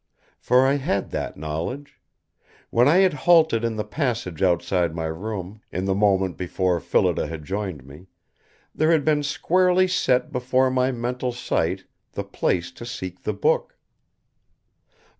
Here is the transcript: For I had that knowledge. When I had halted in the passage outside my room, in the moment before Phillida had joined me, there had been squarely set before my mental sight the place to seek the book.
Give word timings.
For 0.39 0.65
I 0.65 0.77
had 0.77 1.11
that 1.11 1.37
knowledge. 1.37 2.01
When 2.71 2.87
I 2.87 2.95
had 2.97 3.13
halted 3.13 3.63
in 3.63 3.75
the 3.75 3.83
passage 3.83 4.41
outside 4.41 4.95
my 4.95 5.05
room, 5.05 5.61
in 5.71 5.85
the 5.85 5.93
moment 5.93 6.37
before 6.37 6.79
Phillida 6.79 7.27
had 7.27 7.45
joined 7.45 7.85
me, 7.85 8.07
there 8.73 8.89
had 8.91 9.05
been 9.05 9.21
squarely 9.21 9.87
set 9.87 10.31
before 10.31 10.71
my 10.71 10.91
mental 10.91 11.31
sight 11.31 11.83
the 12.13 12.23
place 12.23 12.71
to 12.71 12.83
seek 12.83 13.21
the 13.21 13.33
book. 13.33 13.77